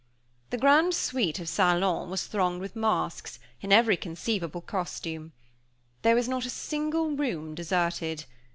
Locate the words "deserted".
7.53-8.25